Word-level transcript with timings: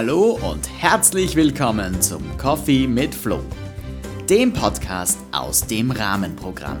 Hallo 0.00 0.38
und 0.48 0.70
herzlich 0.78 1.34
willkommen 1.34 2.00
zum 2.00 2.22
Coffee 2.38 2.86
mit 2.86 3.12
Flo, 3.12 3.40
dem 4.30 4.52
Podcast 4.52 5.18
aus 5.32 5.66
dem 5.66 5.90
Rahmenprogramm 5.90 6.78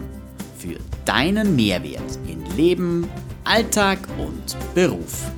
für 0.56 0.76
deinen 1.04 1.56
Mehrwert 1.56 2.16
in 2.28 2.46
Leben, 2.56 3.08
Alltag 3.42 3.98
und 4.18 4.56
Beruf. 4.72 5.32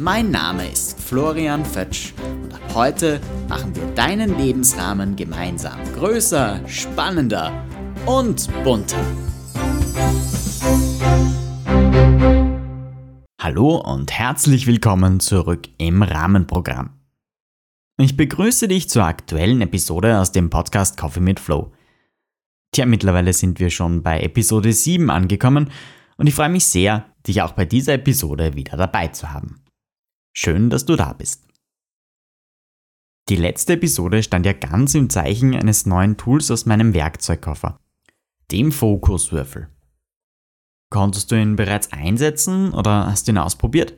Mein 0.00 0.32
Name 0.32 0.68
ist 0.68 1.00
Florian 1.00 1.64
Fötsch 1.64 2.12
und 2.42 2.52
ab 2.52 2.74
heute 2.74 3.20
machen 3.48 3.72
wir 3.76 3.86
deinen 3.94 4.36
Lebensrahmen 4.36 5.14
gemeinsam 5.14 5.78
größer, 5.94 6.58
spannender 6.66 7.52
und 8.04 8.48
bunter. 8.64 8.98
Hallo 13.40 13.76
und 13.76 14.10
herzlich 14.10 14.66
willkommen 14.66 15.20
zurück 15.20 15.68
im 15.78 16.02
Rahmenprogramm. 16.02 16.95
Ich 17.98 18.14
begrüße 18.14 18.68
dich 18.68 18.90
zur 18.90 19.04
aktuellen 19.04 19.62
Episode 19.62 20.20
aus 20.20 20.30
dem 20.30 20.50
Podcast 20.50 20.98
Coffee 20.98 21.20
mit 21.20 21.40
Flow. 21.40 21.72
Tja, 22.72 22.84
mittlerweile 22.84 23.32
sind 23.32 23.58
wir 23.58 23.70
schon 23.70 24.02
bei 24.02 24.20
Episode 24.20 24.70
7 24.70 25.08
angekommen 25.08 25.70
und 26.18 26.26
ich 26.26 26.34
freue 26.34 26.50
mich 26.50 26.66
sehr, 26.66 27.06
dich 27.26 27.40
auch 27.40 27.52
bei 27.52 27.64
dieser 27.64 27.94
Episode 27.94 28.54
wieder 28.54 28.76
dabei 28.76 29.08
zu 29.08 29.32
haben. 29.32 29.64
Schön, 30.34 30.68
dass 30.68 30.84
du 30.84 30.94
da 30.94 31.14
bist. 31.14 31.48
Die 33.30 33.36
letzte 33.36 33.72
Episode 33.72 34.22
stand 34.22 34.44
ja 34.44 34.52
ganz 34.52 34.94
im 34.94 35.08
Zeichen 35.08 35.54
eines 35.54 35.86
neuen 35.86 36.18
Tools 36.18 36.50
aus 36.50 36.66
meinem 36.66 36.92
Werkzeugkoffer, 36.92 37.80
dem 38.52 38.72
Fokuswürfel. 38.72 39.70
Konntest 40.90 41.32
du 41.32 41.40
ihn 41.40 41.56
bereits 41.56 41.90
einsetzen 41.94 42.74
oder 42.74 43.06
hast 43.06 43.26
du 43.26 43.32
ihn 43.32 43.38
ausprobiert? 43.38 43.94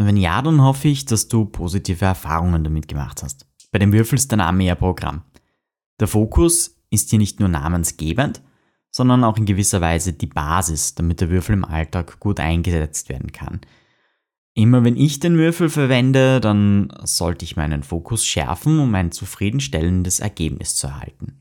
Wenn 0.00 0.16
ja, 0.16 0.40
dann 0.42 0.62
hoffe 0.62 0.86
ich, 0.86 1.06
dass 1.06 1.26
du 1.26 1.44
positive 1.44 2.04
Erfahrungen 2.04 2.62
damit 2.62 2.86
gemacht 2.86 3.22
hast. 3.24 3.46
Bei 3.72 3.80
dem 3.80 3.92
Würfel 3.92 4.16
ist 4.16 4.30
der 4.30 4.38
Name 4.38 4.64
ja 4.64 4.76
Programm. 4.76 5.22
Der 5.98 6.06
Fokus 6.06 6.76
ist 6.90 7.10
hier 7.10 7.18
nicht 7.18 7.40
nur 7.40 7.48
namensgebend, 7.48 8.40
sondern 8.92 9.24
auch 9.24 9.36
in 9.36 9.44
gewisser 9.44 9.80
Weise 9.80 10.12
die 10.12 10.26
Basis, 10.26 10.94
damit 10.94 11.20
der 11.20 11.30
Würfel 11.30 11.54
im 11.54 11.64
Alltag 11.64 12.20
gut 12.20 12.38
eingesetzt 12.38 13.08
werden 13.08 13.32
kann. 13.32 13.60
Immer 14.54 14.84
wenn 14.84 14.96
ich 14.96 15.18
den 15.18 15.36
Würfel 15.36 15.68
verwende, 15.68 16.40
dann 16.40 16.92
sollte 17.02 17.44
ich 17.44 17.56
meinen 17.56 17.82
Fokus 17.82 18.24
schärfen, 18.24 18.78
um 18.78 18.94
ein 18.94 19.10
zufriedenstellendes 19.12 20.20
Ergebnis 20.20 20.76
zu 20.76 20.86
erhalten. 20.86 21.38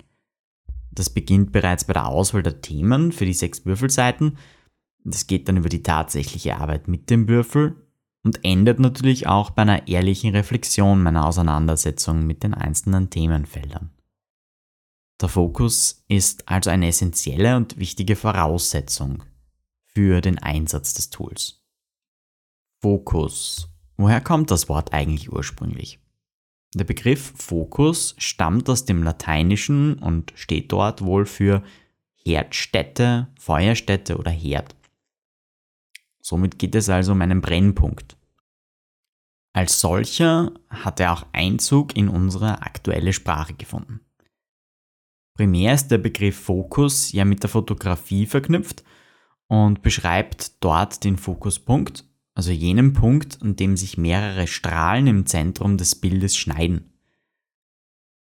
Das 0.91 1.11
beginnt 1.11 1.51
bereits 1.51 1.85
bei 1.85 1.93
der 1.93 2.07
Auswahl 2.07 2.43
der 2.43 2.61
Themen 2.61 3.11
für 3.11 3.25
die 3.25 3.33
sechs 3.33 3.65
Würfelseiten. 3.65 4.37
Das 5.03 5.27
geht 5.27 5.47
dann 5.47 5.57
über 5.57 5.69
die 5.69 5.83
tatsächliche 5.83 6.57
Arbeit 6.57 6.87
mit 6.87 7.09
dem 7.11 7.27
Würfel 7.27 7.86
und 8.27 8.43
endet 8.43 8.77
natürlich 8.77 9.25
auch 9.25 9.51
bei 9.51 9.61
einer 9.61 9.87
ehrlichen 9.87 10.35
Reflexion 10.35 11.01
meiner 11.01 11.25
Auseinandersetzung 11.25 12.27
mit 12.27 12.43
den 12.43 12.53
einzelnen 12.53 13.09
Themenfeldern. 13.09 13.89
Der 15.21 15.29
Fokus 15.29 16.03
ist 16.09 16.49
also 16.49 16.69
eine 16.69 16.89
essentielle 16.89 17.55
und 17.55 17.79
wichtige 17.79 18.17
Voraussetzung 18.17 19.23
für 19.85 20.19
den 20.19 20.39
Einsatz 20.39 20.93
des 20.93 21.09
Tools. 21.09 21.63
Fokus. 22.81 23.69
Woher 23.95 24.19
kommt 24.19 24.51
das 24.51 24.67
Wort 24.67 24.91
eigentlich 24.91 25.31
ursprünglich? 25.31 25.97
Der 26.75 26.83
Begriff 26.83 27.31
Fokus 27.37 28.13
stammt 28.17 28.69
aus 28.69 28.83
dem 28.83 29.03
Lateinischen 29.03 29.99
und 29.99 30.33
steht 30.35 30.73
dort 30.73 31.01
wohl 31.01 31.25
für 31.25 31.63
Herdstätte, 32.25 33.29
Feuerstätte 33.39 34.17
oder 34.17 34.31
Herd. 34.31 34.75
Somit 36.21 36.59
geht 36.59 36.75
es 36.75 36.89
also 36.89 37.13
um 37.13 37.21
einen 37.21 37.39
Brennpunkt. 37.39 38.16
Als 39.57 39.79
solcher 39.79 40.51
hat 40.69 40.99
er 40.99 41.13
auch 41.13 41.25
Einzug 41.33 41.97
in 41.97 42.09
unsere 42.09 42.61
aktuelle 42.61 43.11
Sprache 43.11 43.55
gefunden. 43.55 44.01
Primär 45.33 45.73
ist 45.73 45.87
der 45.87 45.97
Begriff 45.97 46.39
Fokus 46.39 47.11
ja 47.11 47.25
mit 47.25 47.41
der 47.41 47.49
Fotografie 47.49 48.27
verknüpft 48.27 48.83
und 49.47 49.81
beschreibt 49.81 50.63
dort 50.63 51.03
den 51.03 51.17
Fokuspunkt 51.17 52.05
also 52.35 52.51
jenem 52.51 52.93
Punkt, 52.93 53.41
an 53.41 53.55
dem 53.55 53.77
sich 53.77 53.97
mehrere 53.97 54.45
Strahlen 54.45 55.07
im 55.07 55.25
Zentrum 55.25 55.77
des 55.77 55.95
Bildes 55.95 56.37
schneiden. 56.37 56.93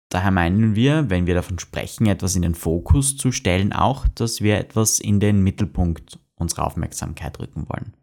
Daher 0.07 0.31
meinen 0.31 0.75
wir, 0.75 1.09
wenn 1.09 1.27
wir 1.27 1.35
davon 1.35 1.59
sprechen, 1.59 2.05
etwas 2.05 2.37
in 2.37 2.41
den 2.43 2.55
Fokus 2.55 3.17
zu 3.17 3.33
stellen, 3.33 3.73
auch, 3.73 4.07
dass 4.07 4.39
wir 4.39 4.57
etwas 4.59 5.01
in 5.01 5.19
den 5.19 5.43
Mittelpunkt 5.43 6.19
unserer 6.35 6.67
Aufmerksamkeit 6.67 7.37
rücken 7.37 7.67
wollen. 7.67 7.97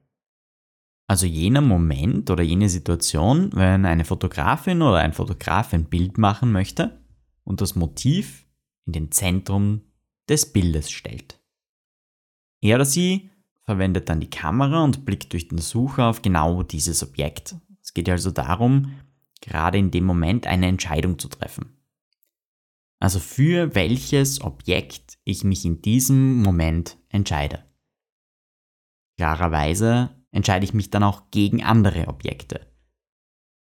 Also 1.07 1.27
jener 1.27 1.61
Moment 1.61 2.31
oder 2.31 2.43
jene 2.43 2.69
Situation, 2.69 3.51
wenn 3.53 3.85
eine 3.85 4.05
Fotografin 4.05 4.81
oder 4.81 4.99
ein 4.99 5.13
Fotograf 5.13 5.75
ein 5.75 5.85
Bild 5.85 6.17
machen 6.17 6.51
möchte 6.51 7.05
und 7.45 7.61
das 7.61 7.75
Motiv 7.75 8.47
in 8.87 8.95
den 8.95 9.13
Zentrum 9.13 9.83
des 10.29 10.53
Bildes 10.53 10.91
stellt. 10.91 11.41
Er 12.63 12.77
oder 12.77 12.87
sie 12.87 13.31
verwendet 13.63 14.09
dann 14.09 14.21
die 14.21 14.31
Kamera 14.31 14.83
und 14.83 15.05
blickt 15.05 15.33
durch 15.33 15.49
den 15.49 15.59
Sucher 15.59 16.07
auf 16.07 16.23
genau 16.23 16.63
dieses 16.63 17.03
Objekt. 17.03 17.57
Es 17.83 17.93
geht 17.93 18.09
also 18.09 18.31
darum, 18.31 18.95
gerade 19.43 19.77
in 19.79 19.91
dem 19.91 20.05
Moment 20.05 20.47
eine 20.47 20.67
Entscheidung 20.67 21.19
zu 21.19 21.29
treffen. 21.29 21.77
Also 22.99 23.21
für 23.21 23.75
welches 23.75 24.41
Objekt 24.41 25.19
ich 25.25 25.45
mich 25.45 25.67
in 25.67 25.83
diesem 25.83 26.43
Moment 26.43 26.97
entscheide. 27.11 27.65
Klarerweise 29.17 30.11
entscheide 30.35 30.65
ich 30.65 30.75
mich 30.75 30.91
dann 30.91 31.05
auch 31.05 31.31
gegen 31.31 31.63
andere 31.63 32.09
Objekte. 32.09 32.61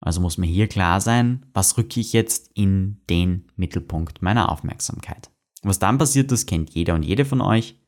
Also 0.00 0.21
muss 0.21 0.38
mir 0.38 0.47
hier 0.47 0.69
klar 0.69 1.00
sein, 1.00 1.47
was 1.53 1.77
rücke 1.77 2.00
ich 2.00 2.12
jetzt 2.12 2.50
in 2.55 3.03
den 3.09 3.47
Mittelpunkt 3.56 4.22
meiner 4.22 4.50
Aufmerksamkeit. 4.50 5.31
Was 5.62 5.78
dann 5.78 5.99
passiert, 5.99 6.32
das 6.32 6.47
kennt 6.47 6.71
jeder 6.71 6.94
und 6.94 7.05
jede 7.05 7.25
von 7.25 7.41
euch. 7.41 7.78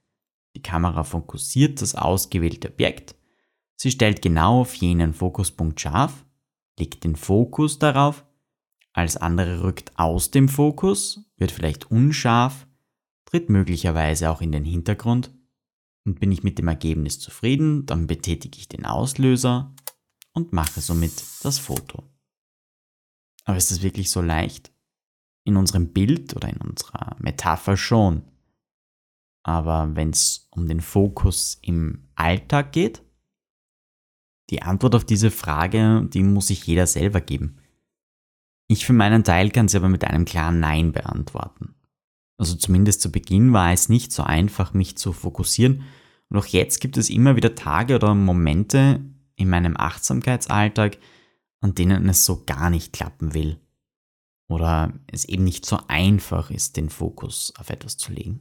Die 0.54 0.62
Kamera 0.62 1.02
fokussiert 1.02 1.82
das 1.82 1.96
ausgewählte 1.96 2.68
Objekt. 2.70 3.16
Sie 3.74 3.90
stellt 3.90 4.22
genau 4.22 4.60
auf 4.60 4.74
jenen 4.74 5.12
Fokuspunkt 5.12 5.80
scharf, 5.80 6.24
legt 6.78 7.02
den 7.02 7.16
Fokus 7.16 7.80
darauf, 7.80 8.24
alles 8.92 9.16
andere 9.16 9.64
rückt 9.64 9.98
aus 9.98 10.30
dem 10.30 10.48
Fokus, 10.48 11.24
wird 11.36 11.50
vielleicht 11.50 11.90
unscharf, 11.90 12.68
tritt 13.24 13.48
möglicherweise 13.50 14.30
auch 14.30 14.40
in 14.40 14.52
den 14.52 14.64
Hintergrund 14.64 15.32
und 16.04 16.20
bin 16.20 16.32
ich 16.32 16.42
mit 16.42 16.58
dem 16.58 16.68
Ergebnis 16.68 17.18
zufrieden, 17.18 17.86
dann 17.86 18.06
betätige 18.06 18.58
ich 18.58 18.68
den 18.68 18.84
Auslöser 18.84 19.74
und 20.32 20.52
mache 20.52 20.80
somit 20.80 21.24
das 21.42 21.58
Foto. 21.58 22.04
Aber 23.44 23.56
ist 23.56 23.70
das 23.70 23.82
wirklich 23.82 24.10
so 24.10 24.20
leicht? 24.20 24.72
In 25.44 25.56
unserem 25.56 25.92
Bild 25.92 26.34
oder 26.34 26.48
in 26.48 26.58
unserer 26.58 27.16
Metapher 27.18 27.76
schon. 27.76 28.22
Aber 29.42 29.94
wenn 29.94 30.10
es 30.10 30.48
um 30.50 30.66
den 30.66 30.80
Fokus 30.80 31.58
im 31.60 32.08
Alltag 32.14 32.72
geht, 32.72 33.02
die 34.50 34.62
Antwort 34.62 34.94
auf 34.94 35.04
diese 35.04 35.30
Frage, 35.30 36.06
die 36.12 36.22
muss 36.22 36.48
sich 36.48 36.66
jeder 36.66 36.86
selber 36.86 37.20
geben. 37.20 37.58
Ich 38.66 38.86
für 38.86 38.92
meinen 38.92 39.24
Teil 39.24 39.50
kann 39.50 39.68
sie 39.68 39.76
aber 39.76 39.88
mit 39.88 40.04
einem 40.04 40.24
klaren 40.24 40.60
Nein 40.60 40.92
beantworten. 40.92 41.73
Also 42.36 42.56
zumindest 42.56 43.00
zu 43.00 43.12
Beginn 43.12 43.52
war 43.52 43.72
es 43.72 43.88
nicht 43.88 44.12
so 44.12 44.22
einfach, 44.22 44.74
mich 44.74 44.96
zu 44.96 45.12
fokussieren. 45.12 45.84
Und 46.28 46.38
auch 46.38 46.46
jetzt 46.46 46.80
gibt 46.80 46.96
es 46.96 47.10
immer 47.10 47.36
wieder 47.36 47.54
Tage 47.54 47.94
oder 47.94 48.14
Momente 48.14 49.00
in 49.36 49.48
meinem 49.48 49.76
Achtsamkeitsalltag, 49.76 50.98
an 51.60 51.74
denen 51.74 52.08
es 52.08 52.24
so 52.24 52.42
gar 52.44 52.70
nicht 52.70 52.92
klappen 52.92 53.34
will. 53.34 53.58
Oder 54.48 54.92
es 55.06 55.24
eben 55.24 55.44
nicht 55.44 55.64
so 55.64 55.78
einfach 55.88 56.50
ist, 56.50 56.76
den 56.76 56.90
Fokus 56.90 57.52
auf 57.58 57.70
etwas 57.70 57.96
zu 57.96 58.12
legen. 58.12 58.40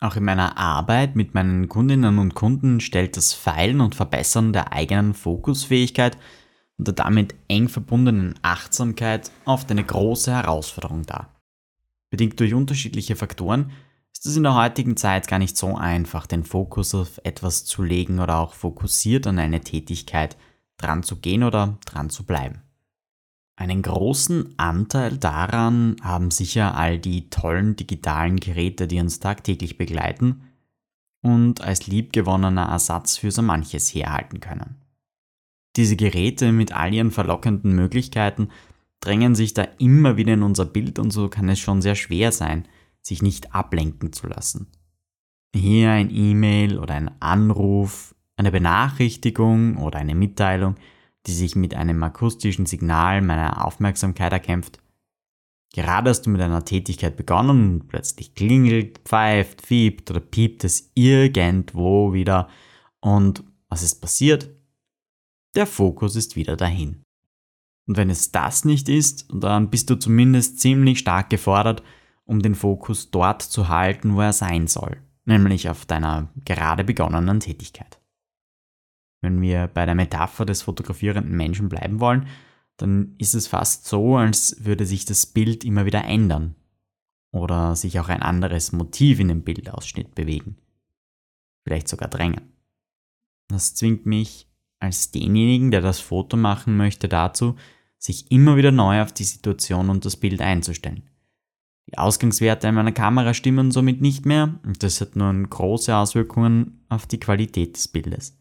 Auch 0.00 0.16
in 0.16 0.24
meiner 0.24 0.58
Arbeit 0.58 1.14
mit 1.14 1.32
meinen 1.32 1.68
Kundinnen 1.68 2.18
und 2.18 2.34
Kunden 2.34 2.80
stellt 2.80 3.16
das 3.16 3.32
Feilen 3.32 3.80
und 3.80 3.94
Verbessern 3.94 4.52
der 4.52 4.72
eigenen 4.72 5.14
Fokusfähigkeit 5.14 6.18
und 6.76 6.88
der 6.88 6.94
damit 6.94 7.36
eng 7.46 7.68
verbundenen 7.68 8.34
Achtsamkeit 8.42 9.30
oft 9.44 9.70
eine 9.70 9.84
große 9.84 10.32
Herausforderung 10.32 11.04
dar. 11.06 11.32
Bedingt 12.12 12.38
durch 12.40 12.52
unterschiedliche 12.52 13.16
Faktoren 13.16 13.72
ist 14.12 14.26
es 14.26 14.36
in 14.36 14.42
der 14.42 14.54
heutigen 14.54 14.98
Zeit 14.98 15.28
gar 15.28 15.38
nicht 15.38 15.56
so 15.56 15.76
einfach, 15.76 16.26
den 16.26 16.44
Fokus 16.44 16.94
auf 16.94 17.18
etwas 17.24 17.64
zu 17.64 17.82
legen 17.82 18.20
oder 18.20 18.36
auch 18.36 18.52
fokussiert 18.52 19.26
an 19.26 19.38
eine 19.38 19.62
Tätigkeit 19.62 20.36
dran 20.76 21.02
zu 21.02 21.16
gehen 21.16 21.42
oder 21.42 21.78
dran 21.86 22.10
zu 22.10 22.24
bleiben. 22.24 22.60
Einen 23.56 23.80
großen 23.80 24.58
Anteil 24.58 25.16
daran 25.16 25.96
haben 26.02 26.30
sicher 26.30 26.76
all 26.76 26.98
die 26.98 27.30
tollen 27.30 27.76
digitalen 27.76 28.36
Geräte, 28.36 28.86
die 28.86 29.00
uns 29.00 29.18
tagtäglich 29.18 29.78
begleiten 29.78 30.42
und 31.22 31.62
als 31.62 31.86
liebgewonnener 31.86 32.66
Ersatz 32.66 33.16
für 33.16 33.30
so 33.30 33.40
manches 33.40 33.88
herhalten 33.88 34.40
können. 34.40 34.76
Diese 35.76 35.96
Geräte 35.96 36.52
mit 36.52 36.72
all 36.72 36.92
ihren 36.92 37.10
verlockenden 37.10 37.74
Möglichkeiten 37.74 38.50
drängen 39.02 39.34
sich 39.34 39.52
da 39.52 39.66
immer 39.78 40.16
wieder 40.16 40.32
in 40.32 40.42
unser 40.42 40.64
Bild 40.64 40.98
und 40.98 41.10
so 41.10 41.28
kann 41.28 41.50
es 41.50 41.58
schon 41.58 41.82
sehr 41.82 41.94
schwer 41.94 42.32
sein, 42.32 42.66
sich 43.02 43.20
nicht 43.20 43.54
ablenken 43.54 44.14
zu 44.14 44.26
lassen. 44.26 44.68
Hier 45.54 45.90
ein 45.90 46.08
E-Mail 46.10 46.78
oder 46.78 46.94
ein 46.94 47.10
Anruf, 47.20 48.14
eine 48.36 48.50
Benachrichtigung 48.50 49.76
oder 49.76 49.98
eine 49.98 50.14
Mitteilung 50.14 50.76
die 51.26 51.32
sich 51.32 51.54
mit 51.54 51.74
einem 51.74 52.02
akustischen 52.02 52.66
Signal 52.66 53.22
meiner 53.22 53.64
Aufmerksamkeit 53.64 54.32
erkämpft. 54.32 54.78
Gerade 55.74 56.10
hast 56.10 56.22
du 56.22 56.30
mit 56.30 56.40
einer 56.40 56.64
Tätigkeit 56.64 57.16
begonnen 57.16 57.74
und 57.74 57.88
plötzlich 57.88 58.34
klingelt, 58.34 58.98
pfeift, 59.04 59.64
fiebt 59.64 60.10
oder 60.10 60.20
piept 60.20 60.64
es 60.64 60.90
irgendwo 60.94 62.12
wieder 62.12 62.48
und 63.00 63.42
was 63.68 63.82
ist 63.82 64.00
passiert? 64.00 64.50
Der 65.54 65.66
Fokus 65.66 66.16
ist 66.16 66.36
wieder 66.36 66.56
dahin. 66.56 67.02
Und 67.86 67.96
wenn 67.96 68.10
es 68.10 68.30
das 68.30 68.64
nicht 68.64 68.88
ist, 68.88 69.28
dann 69.32 69.70
bist 69.70 69.90
du 69.90 69.96
zumindest 69.96 70.60
ziemlich 70.60 71.00
stark 71.00 71.30
gefordert, 71.30 71.82
um 72.24 72.40
den 72.40 72.54
Fokus 72.54 73.10
dort 73.10 73.42
zu 73.42 73.68
halten, 73.68 74.14
wo 74.14 74.20
er 74.20 74.32
sein 74.32 74.68
soll, 74.68 74.98
nämlich 75.24 75.68
auf 75.68 75.84
deiner 75.84 76.28
gerade 76.44 76.84
begonnenen 76.84 77.40
Tätigkeit. 77.40 78.00
Wenn 79.20 79.40
wir 79.40 79.68
bei 79.68 79.86
der 79.86 79.94
Metapher 79.94 80.44
des 80.44 80.62
fotografierenden 80.62 81.36
Menschen 81.36 81.68
bleiben 81.68 82.00
wollen, 82.00 82.26
dann 82.76 83.14
ist 83.18 83.34
es 83.34 83.46
fast 83.46 83.86
so, 83.86 84.16
als 84.16 84.64
würde 84.64 84.86
sich 84.86 85.04
das 85.04 85.26
Bild 85.26 85.64
immer 85.64 85.84
wieder 85.84 86.04
ändern 86.04 86.56
oder 87.30 87.76
sich 87.76 87.98
auch 88.00 88.08
ein 88.08 88.22
anderes 88.22 88.72
Motiv 88.72 89.20
in 89.20 89.28
dem 89.28 89.42
Bildausschnitt 89.42 90.14
bewegen, 90.14 90.56
vielleicht 91.64 91.88
sogar 91.88 92.08
drängen. 92.08 92.52
Das 93.48 93.74
zwingt 93.74 94.06
mich 94.06 94.48
als 94.82 95.10
denjenigen, 95.10 95.70
der 95.70 95.80
das 95.80 96.00
Foto 96.00 96.36
machen 96.36 96.76
möchte, 96.76 97.08
dazu, 97.08 97.56
sich 97.98 98.30
immer 98.30 98.56
wieder 98.56 98.72
neu 98.72 99.00
auf 99.00 99.12
die 99.12 99.24
Situation 99.24 99.88
und 99.88 100.04
das 100.04 100.16
Bild 100.16 100.40
einzustellen. 100.40 101.08
Die 101.88 101.98
Ausgangswerte 101.98 102.70
meiner 102.72 102.92
Kamera 102.92 103.34
stimmen 103.34 103.70
somit 103.70 104.00
nicht 104.00 104.26
mehr 104.26 104.58
und 104.64 104.82
das 104.82 105.00
hat 105.00 105.16
nun 105.16 105.48
große 105.48 105.94
Auswirkungen 105.94 106.84
auf 106.88 107.06
die 107.06 107.20
Qualität 107.20 107.76
des 107.76 107.88
Bildes. 107.88 108.38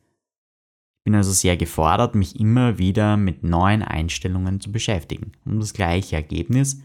Ich 1.00 1.04
bin 1.06 1.16
also 1.16 1.32
sehr 1.32 1.58
gefordert, 1.58 2.16
mich 2.16 2.40
immer 2.40 2.78
wieder 2.78 3.18
mit 3.18 3.44
neuen 3.44 3.82
Einstellungen 3.82 4.62
zu 4.62 4.72
beschäftigen, 4.72 5.32
um 5.46 5.60
das 5.60 5.74
gleiche 5.74 6.16
Ergebnis, 6.16 6.82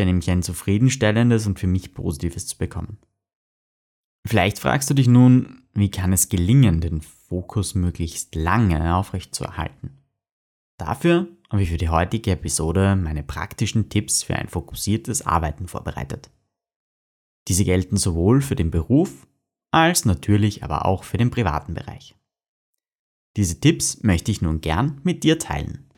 ja 0.00 0.04
nämlich 0.04 0.30
ein 0.30 0.42
zufriedenstellendes 0.42 1.46
und 1.46 1.60
für 1.60 1.66
mich 1.66 1.94
positives 1.94 2.46
zu 2.46 2.58
bekommen. 2.58 2.98
Vielleicht 4.26 4.58
fragst 4.58 4.90
du 4.90 4.94
dich 4.94 5.06
nun, 5.06 5.62
wie 5.74 5.90
kann 5.90 6.12
es 6.12 6.28
gelingen, 6.28 6.80
den 6.80 7.00
Fokus 7.30 7.76
möglichst 7.76 8.34
lange 8.34 8.96
aufrechtzuerhalten? 8.96 10.02
Dafür 10.78 11.28
habe 11.48 11.62
ich 11.62 11.70
für 11.70 11.76
die 11.76 11.88
heutige 11.88 12.32
Episode 12.32 12.96
meine 12.96 13.22
praktischen 13.22 13.88
Tipps 13.88 14.24
für 14.24 14.34
ein 14.34 14.48
fokussiertes 14.48 15.24
Arbeiten 15.24 15.68
vorbereitet. 15.68 16.28
Diese 17.46 17.64
gelten 17.64 17.96
sowohl 17.96 18.42
für 18.42 18.56
den 18.56 18.72
Beruf 18.72 19.28
als 19.70 20.04
natürlich 20.04 20.64
aber 20.64 20.86
auch 20.86 21.04
für 21.04 21.18
den 21.18 21.30
privaten 21.30 21.74
Bereich. 21.74 22.16
Diese 23.36 23.60
Tipps 23.60 24.02
möchte 24.02 24.32
ich 24.32 24.42
nun 24.42 24.60
gern 24.60 25.00
mit 25.04 25.22
dir 25.22 25.38
teilen. 25.38 25.88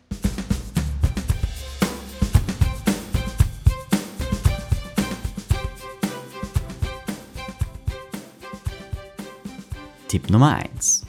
Tipp 10.09 10.29
Nummer 10.29 10.57
1. 10.57 11.02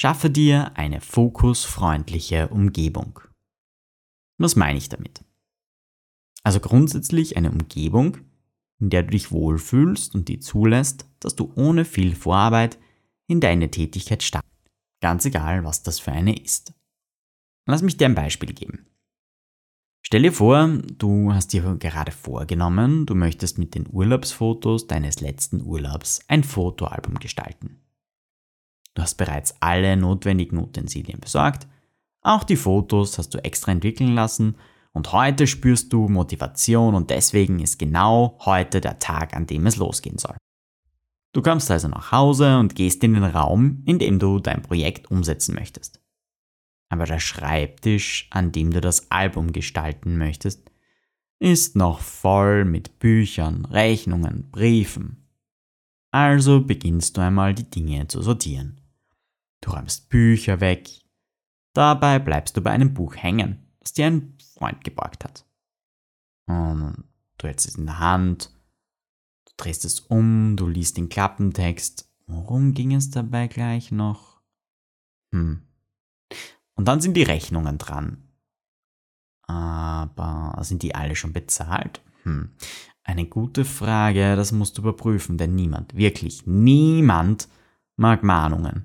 Schaffe 0.00 0.30
dir 0.30 0.76
eine 0.76 1.00
fokusfreundliche 1.00 2.46
Umgebung. 2.50 3.18
Was 4.38 4.54
meine 4.54 4.78
ich 4.78 4.88
damit? 4.88 5.24
Also 6.44 6.60
grundsätzlich 6.60 7.36
eine 7.36 7.50
Umgebung, 7.50 8.18
in 8.78 8.90
der 8.90 9.02
du 9.02 9.10
dich 9.10 9.32
wohlfühlst 9.32 10.14
und 10.14 10.28
die 10.28 10.38
zulässt, 10.38 11.06
dass 11.18 11.34
du 11.34 11.52
ohne 11.56 11.84
viel 11.84 12.14
Vorarbeit 12.14 12.78
in 13.26 13.40
deine 13.40 13.72
Tätigkeit 13.72 14.22
startest. 14.22 14.70
Ganz 15.00 15.24
egal, 15.24 15.64
was 15.64 15.82
das 15.82 15.98
für 15.98 16.12
eine 16.12 16.40
ist. 16.40 16.74
Lass 17.66 17.82
mich 17.82 17.96
dir 17.96 18.04
ein 18.04 18.14
Beispiel 18.14 18.52
geben. 18.52 18.86
Stell 20.02 20.22
dir 20.22 20.32
vor, 20.32 20.78
du 20.96 21.32
hast 21.32 21.52
dir 21.52 21.74
gerade 21.74 22.12
vorgenommen, 22.12 23.04
du 23.04 23.16
möchtest 23.16 23.58
mit 23.58 23.74
den 23.74 23.88
Urlaubsfotos 23.90 24.86
deines 24.86 25.20
letzten 25.20 25.60
Urlaubs 25.60 26.20
ein 26.28 26.44
Fotoalbum 26.44 27.16
gestalten. 27.16 27.80
Du 28.98 29.02
hast 29.02 29.14
bereits 29.14 29.54
alle 29.60 29.96
notwendigen 29.96 30.58
Utensilien 30.58 31.20
besorgt, 31.20 31.68
auch 32.20 32.42
die 32.42 32.56
Fotos 32.56 33.16
hast 33.16 33.32
du 33.32 33.38
extra 33.38 33.70
entwickeln 33.70 34.16
lassen 34.16 34.56
und 34.92 35.12
heute 35.12 35.46
spürst 35.46 35.92
du 35.92 36.08
Motivation 36.08 36.96
und 36.96 37.08
deswegen 37.08 37.60
ist 37.60 37.78
genau 37.78 38.36
heute 38.44 38.80
der 38.80 38.98
Tag, 38.98 39.36
an 39.36 39.46
dem 39.46 39.66
es 39.66 39.76
losgehen 39.76 40.18
soll. 40.18 40.36
Du 41.32 41.42
kommst 41.42 41.70
also 41.70 41.86
nach 41.86 42.10
Hause 42.10 42.58
und 42.58 42.74
gehst 42.74 43.04
in 43.04 43.14
den 43.14 43.22
Raum, 43.22 43.84
in 43.86 44.00
dem 44.00 44.18
du 44.18 44.40
dein 44.40 44.62
Projekt 44.62 45.12
umsetzen 45.12 45.54
möchtest. 45.54 46.00
Aber 46.88 47.04
der 47.04 47.20
Schreibtisch, 47.20 48.26
an 48.32 48.50
dem 48.50 48.72
du 48.72 48.80
das 48.80 49.12
Album 49.12 49.52
gestalten 49.52 50.18
möchtest, 50.18 50.72
ist 51.38 51.76
noch 51.76 52.00
voll 52.00 52.64
mit 52.64 52.98
Büchern, 52.98 53.64
Rechnungen, 53.66 54.50
Briefen. 54.50 55.28
Also 56.10 56.64
beginnst 56.64 57.16
du 57.16 57.20
einmal 57.20 57.54
die 57.54 57.70
Dinge 57.70 58.08
zu 58.08 58.22
sortieren. 58.22 58.80
Du 59.60 59.70
räumst 59.70 60.08
Bücher 60.08 60.60
weg. 60.60 60.88
Dabei 61.74 62.18
bleibst 62.18 62.56
du 62.56 62.60
bei 62.60 62.70
einem 62.70 62.94
Buch 62.94 63.16
hängen, 63.16 63.66
das 63.80 63.92
dir 63.92 64.06
ein 64.06 64.36
Freund 64.54 64.82
geborgt 64.84 65.24
hat. 65.24 65.44
Und 66.46 67.04
du 67.38 67.46
hältst 67.46 67.68
es 67.68 67.76
in 67.76 67.86
der 67.86 67.98
Hand 67.98 68.52
drehst 69.58 69.84
es 69.84 70.00
um, 70.00 70.56
du 70.56 70.66
liest 70.66 70.96
den 70.96 71.10
Klappentext. 71.10 72.08
Worum 72.26 72.72
ging 72.72 72.94
es 72.94 73.10
dabei 73.10 73.48
gleich 73.48 73.90
noch? 73.90 74.40
Hm. 75.32 75.62
Und 76.74 76.88
dann 76.88 77.00
sind 77.00 77.14
die 77.14 77.22
Rechnungen 77.22 77.76
dran. 77.76 78.22
Aber 79.42 80.56
sind 80.62 80.82
die 80.82 80.94
alle 80.94 81.16
schon 81.16 81.32
bezahlt? 81.32 82.00
Hm. 82.22 82.50
Eine 83.02 83.26
gute 83.26 83.64
Frage, 83.64 84.36
das 84.36 84.52
musst 84.52 84.78
du 84.78 84.82
überprüfen, 84.82 85.38
denn 85.38 85.54
niemand, 85.54 85.96
wirklich 85.96 86.46
niemand 86.46 87.48
mag 87.96 88.22
Mahnungen. 88.22 88.84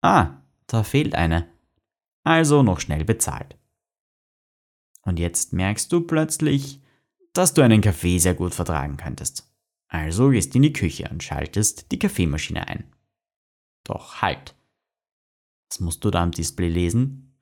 Ah, 0.00 0.42
da 0.66 0.82
fehlt 0.82 1.14
eine. 1.14 1.48
Also 2.24 2.62
noch 2.62 2.80
schnell 2.80 3.04
bezahlt. 3.04 3.56
Und 5.02 5.18
jetzt 5.18 5.52
merkst 5.52 5.90
du 5.92 6.02
plötzlich, 6.02 6.80
dass 7.32 7.54
du 7.54 7.62
einen 7.62 7.80
Kaffee 7.80 8.18
sehr 8.18 8.34
gut 8.34 8.54
vertragen 8.54 8.96
könntest. 8.96 9.50
Also 9.88 10.30
gehst 10.30 10.54
in 10.54 10.62
die 10.62 10.72
Küche 10.72 11.08
und 11.10 11.22
schaltest 11.22 11.90
die 11.90 11.98
Kaffeemaschine 11.98 12.68
ein. 12.68 12.92
Doch 13.84 14.20
halt. 14.20 14.54
Was 15.70 15.80
musst 15.80 16.04
du 16.04 16.10
da 16.10 16.22
am 16.22 16.30
Display 16.30 16.68
lesen? 16.68 17.34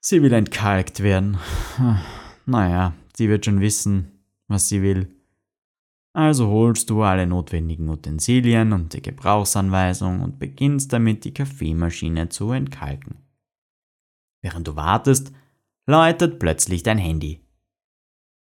Sie 0.00 0.22
will 0.22 0.32
entkalkt 0.32 1.02
werden. 1.02 1.38
Naja, 2.46 2.94
sie 3.14 3.28
wird 3.28 3.44
schon 3.44 3.60
wissen, 3.60 4.22
was 4.46 4.70
sie 4.70 4.80
will. 4.80 5.14
Also 6.12 6.48
holst 6.48 6.90
du 6.90 7.02
alle 7.02 7.26
notwendigen 7.26 7.88
Utensilien 7.88 8.72
und 8.72 8.92
die 8.92 9.02
Gebrauchsanweisung 9.02 10.20
und 10.20 10.38
beginnst 10.38 10.92
damit, 10.92 11.24
die 11.24 11.34
Kaffeemaschine 11.34 12.28
zu 12.28 12.50
entkalken. 12.52 13.18
Während 14.42 14.66
du 14.66 14.76
wartest, 14.76 15.32
läutet 15.86 16.38
plötzlich 16.38 16.82
dein 16.82 16.98
Handy. 16.98 17.40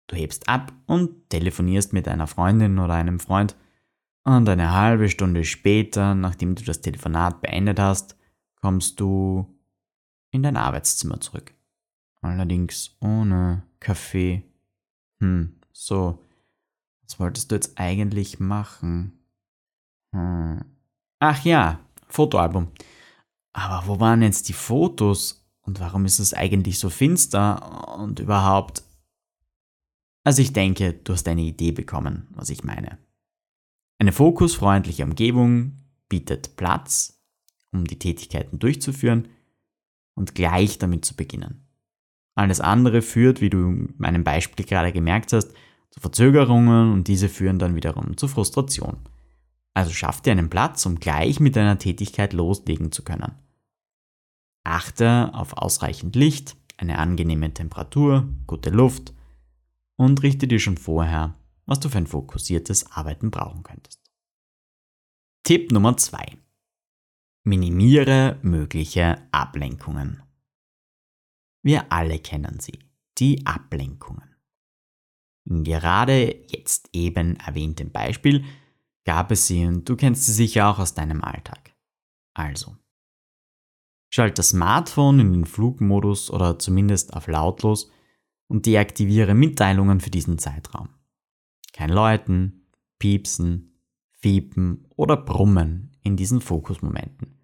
Du 0.08 0.15
hebst 0.15 0.50
ab 0.50 0.74
und 0.88 1.29
telefonierst 1.29 1.93
mit 1.93 2.08
einer 2.08 2.27
Freundin 2.27 2.79
oder 2.79 2.96
einem 2.96 3.20
Freund. 3.20 3.55
Und 4.24 4.48
eine 4.48 4.74
halbe 4.74 5.10
Stunde 5.10 5.46
später, 5.46 6.13
nachdem 6.15 6.55
du 6.55 6.63
das 6.63 6.81
Telefonat 6.81 7.41
beendet 7.41 7.79
hast, 7.79 8.17
kommst 8.62 9.00
du 9.00 9.48
in 10.31 10.43
dein 10.43 10.58
Arbeitszimmer 10.58 11.20
zurück. 11.22 11.53
Allerdings 12.22 12.96
ohne 13.00 13.63
Kaffee. 13.79 14.43
Hm, 15.20 15.55
so. 15.72 16.20
Was 17.12 17.20
wolltest 17.20 17.51
du 17.51 17.56
jetzt 17.56 17.77
eigentlich 17.77 18.39
machen? 18.39 19.20
Hm. 20.15 20.63
Ach 21.20 21.44
ja, 21.44 21.82
Fotoalbum. 22.08 22.70
Aber 23.51 23.86
wo 23.86 24.00
waren 24.00 24.22
jetzt 24.22 24.48
die 24.48 24.53
Fotos? 24.53 25.46
Und 25.60 25.82
warum 25.82 26.06
ist 26.06 26.20
es 26.20 26.34
eigentlich 26.34 26.80
so 26.80 26.89
finster? 26.89 27.98
Und 28.00 28.20
überhaupt, 28.20 28.84
also 30.24 30.41
ich 30.41 30.53
denke, 30.53 30.94
du 30.94 31.12
hast 31.12 31.27
eine 31.27 31.41
Idee 31.41 31.74
bekommen, 31.74 32.30
was 32.32 32.50
ich 32.50 32.63
meine. 32.63 32.98
Eine 34.00 34.13
fokusfreundliche 34.13 35.03
Umgebung 35.03 35.84
bietet 36.08 36.56
Platz, 36.56 37.22
um 37.74 37.84
die 37.84 38.00
Tätigkeiten 38.00 38.58
durchzuführen 38.58 39.27
und 40.15 40.34
gleich 40.34 40.77
damit 40.77 41.03
zu 41.03 41.18
beginnen. 41.18 41.68
Alles 42.36 42.62
andere 42.62 43.01
führt, 43.01 43.41
wie 43.41 43.50
du 43.50 43.58
in 43.58 43.96
meinem 43.98 44.24
Beispiel 44.24 44.65
gerade 44.65 44.94
gemerkt 44.94 45.34
hast, 45.34 45.53
zu 45.92 46.00
Verzögerungen 46.00 46.92
und 46.94 47.08
diese 47.08 47.30
führen 47.30 47.60
dann 47.60 47.76
wiederum 47.76 48.18
zu 48.18 48.28
Frustration. 48.28 48.98
Also 49.74 49.92
schaff 49.92 50.22
dir 50.22 50.32
einen 50.32 50.50
Platz, 50.50 50.86
um 50.86 51.00
gleich 51.00 51.40
mit 51.40 51.56
deiner 51.56 51.78
Tätigkeit 51.78 52.34
loslegen 52.34 52.92
zu 52.92 53.04
können. 53.04 53.34
Achte 54.64 55.34
auf 55.34 55.54
ausreichend 55.54 56.16
Licht, 56.16 56.56
eine 56.78 56.98
angenehme 56.98 57.54
Temperatur, 57.54 58.28
gute 58.48 58.70
Luft 58.70 59.14
und 59.96 60.24
richte 60.24 60.48
dir 60.48 60.60
schon 60.60 60.78
vorher, 60.78 61.36
was 61.66 61.80
du 61.80 61.90
für 61.90 62.00
ein 62.00 62.08
fokussiertes 62.08 62.92
Arbeiten 62.92 63.32
brauchen 63.32 63.64
könntest. 63.64 64.02
Tipp 65.44 65.72
Nummer 65.72 65.98
2. 65.98 66.38
Minimiere 67.44 68.38
mögliche 68.42 69.18
Ablenkungen. 69.32 70.22
Wir 71.64 71.92
alle 71.92 72.20
kennen 72.20 72.60
sie, 72.60 72.80
die 73.18 73.46
Ablenkungen. 73.46 74.31
In 75.46 75.64
gerade 75.64 76.46
jetzt 76.48 76.90
eben 76.94 77.36
erwähntem 77.38 77.92
Beispiel 77.92 78.46
gab 79.06 79.32
es 79.32 79.48
sie 79.48 79.66
und 79.66 79.88
du 79.88 79.96
kennst 79.96 80.26
sie 80.26 80.34
sicher 80.34 80.70
auch 80.70 80.80
aus 80.80 80.94
deinem 80.94 81.24
Alltag. 81.24 81.74
Also, 82.34 82.78
schalt 84.10 84.38
das 84.38 84.50
Smartphone 84.50 85.20
in 85.20 85.34
den 85.34 85.46
Flugmodus 85.46 86.30
oder 86.30 86.60
zumindest 86.60 87.14
auf 87.14 87.28
lautlos 87.28 87.90
und 88.48 88.66
deaktiviere 88.66 89.34
Mitteilungen 89.34 90.00
für 90.00 90.12
diesen 90.12 90.38
Zeitraum. 90.38 90.90
Kein 91.74 91.90
Läuten, 91.90 92.68
Piepsen, 93.00 93.80
Fiepen 94.12 94.88
oder 94.96 95.18
Brummen 95.18 95.98
in 96.04 96.16
diesen 96.18 96.42
Fokusmomenten. 96.42 97.40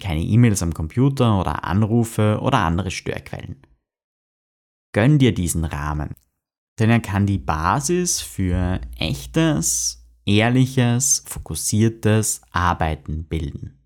Keine 0.00 0.20
E-Mails 0.20 0.62
am 0.62 0.74
Computer 0.74 1.40
oder 1.40 1.64
Anrufe 1.64 2.38
oder 2.42 2.58
andere 2.58 2.90
Störquellen. 2.90 3.62
Gönn 4.92 5.18
dir 5.18 5.32
diesen 5.32 5.64
Rahmen, 5.64 6.14
denn 6.78 6.90
er 6.90 7.00
kann 7.00 7.26
die 7.26 7.38
Basis 7.38 8.20
für 8.20 8.80
echtes, 8.98 10.06
ehrliches, 10.24 11.24
fokussiertes 11.26 12.42
Arbeiten 12.50 13.24
bilden. 13.24 13.78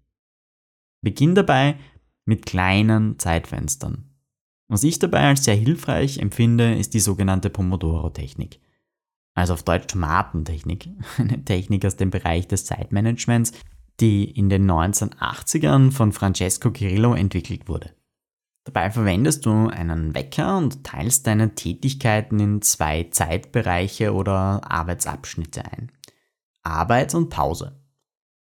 Beginn 1.03 1.35
dabei 1.35 1.77
mit 2.25 2.47
kleinen 2.47 3.19
Zeitfenstern. 3.19 4.11
Was 4.69 4.85
ich 4.85 4.99
dabei 4.99 5.29
als 5.29 5.45
sehr 5.45 5.55
hilfreich 5.55 6.19
empfinde, 6.19 6.75
ist 6.75 6.95
die 6.95 7.01
sogenannte 7.01 7.51
Pomodoro-Technik. 7.51 8.61
Also 9.35 9.55
auf 9.55 9.63
Deutsch 9.63 9.87
Tomatentechnik, 9.89 10.89
eine 11.19 11.45
Technik 11.45 11.85
aus 11.85 11.97
dem 11.97 12.11
Bereich 12.11 12.49
des 12.49 12.65
Zeitmanagements, 12.65 13.53
die 14.01 14.25
in 14.25 14.49
den 14.49 14.71
1980ern 14.71 15.91
von 15.91 16.13
Francesco 16.13 16.71
Cirillo 16.71 17.15
entwickelt 17.15 17.69
wurde. 17.69 17.95
Dabei 18.65 18.91
verwendest 18.91 19.45
du 19.45 19.69
einen 19.69 20.15
Wecker 20.15 20.57
und 20.57 20.85
teilst 20.85 21.27
deine 21.27 21.55
Tätigkeiten 21.55 22.39
in 22.39 22.63
zwei 22.63 23.05
Zeitbereiche 23.05 24.15
oder 24.15 24.61
Arbeitsabschnitte 24.71 25.65
ein. 25.65 25.91
Arbeit 26.63 27.15
und 27.15 27.29
Pause. 27.29 27.81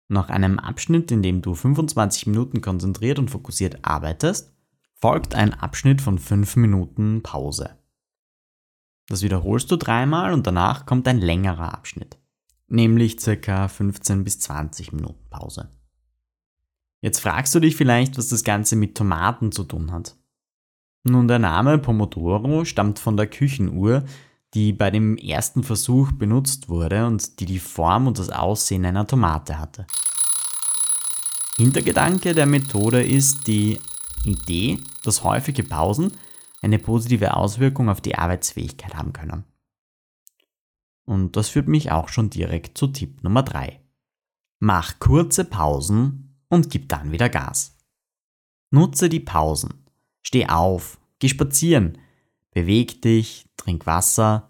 Nach 0.07 0.29
einem 0.29 0.59
Abschnitt, 0.59 1.11
in 1.11 1.21
dem 1.21 1.41
du 1.41 1.53
25 1.53 2.27
Minuten 2.27 2.61
konzentriert 2.61 3.19
und 3.19 3.29
fokussiert 3.29 3.79
arbeitest, 3.81 4.53
folgt 4.93 5.35
ein 5.35 5.53
Abschnitt 5.53 6.01
von 6.01 6.17
5 6.17 6.55
Minuten 6.55 7.21
Pause. 7.21 7.77
Das 9.07 9.21
wiederholst 9.21 9.69
du 9.69 9.75
dreimal 9.75 10.33
und 10.33 10.47
danach 10.47 10.85
kommt 10.85 11.07
ein 11.07 11.19
längerer 11.19 11.73
Abschnitt, 11.73 12.17
nämlich 12.67 13.17
ca. 13.17 13.67
15 13.67 14.23
bis 14.23 14.39
20 14.39 14.93
Minuten 14.93 15.29
Pause. 15.29 15.69
Jetzt 17.05 17.19
fragst 17.19 17.53
du 17.53 17.59
dich 17.59 17.75
vielleicht, 17.75 18.17
was 18.17 18.29
das 18.29 18.43
Ganze 18.43 18.75
mit 18.75 18.97
Tomaten 18.97 19.51
zu 19.51 19.63
tun 19.63 19.91
hat. 19.91 20.15
Nun, 21.03 21.27
der 21.27 21.37
Name 21.37 21.77
Pomodoro 21.77 22.65
stammt 22.65 22.97
von 22.97 23.15
der 23.15 23.27
Küchenuhr, 23.27 24.03
die 24.55 24.73
bei 24.73 24.89
dem 24.89 25.15
ersten 25.15 25.61
Versuch 25.61 26.11
benutzt 26.13 26.67
wurde 26.67 27.05
und 27.05 27.39
die 27.39 27.45
die 27.45 27.59
Form 27.59 28.07
und 28.07 28.17
das 28.17 28.31
Aussehen 28.31 28.85
einer 28.85 29.05
Tomate 29.05 29.59
hatte. 29.59 29.85
Hintergedanke 31.57 32.33
der 32.33 32.47
Methode 32.47 33.03
ist 33.03 33.45
die 33.45 33.77
Idee, 34.23 34.79
dass 35.03 35.23
häufige 35.23 35.61
Pausen 35.61 36.11
eine 36.63 36.79
positive 36.79 37.35
Auswirkung 37.35 37.87
auf 37.87 38.01
die 38.01 38.15
Arbeitsfähigkeit 38.15 38.95
haben 38.95 39.13
können. 39.13 39.43
Und 41.05 41.35
das 41.35 41.49
führt 41.49 41.67
mich 41.67 41.91
auch 41.91 42.09
schon 42.09 42.31
direkt 42.31 42.79
zu 42.79 42.87
Tipp 42.87 43.23
Nummer 43.23 43.43
3. 43.43 43.79
Mach 44.57 44.97
kurze 44.97 45.45
Pausen 45.45 46.24
und 46.49 46.69
gib 46.69 46.89
dann 46.89 47.11
wieder 47.11 47.29
Gas. 47.29 47.77
Nutze 48.71 49.09
die 49.09 49.19
Pausen. 49.19 49.85
Steh 50.21 50.47
auf, 50.47 50.99
geh 51.19 51.29
spazieren, 51.29 51.97
beweg 52.51 53.01
dich, 53.01 53.47
trink 53.57 53.85
Wasser, 53.85 54.49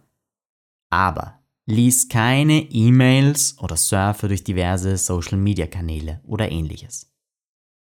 aber 0.89 1.39
lies 1.65 2.07
keine 2.07 2.61
E-Mails 2.71 3.57
oder 3.59 3.75
surfe 3.75 4.27
durch 4.27 4.43
diverse 4.43 4.97
Social-Media-Kanäle 4.97 6.21
oder 6.23 6.51
ähnliches. 6.51 7.11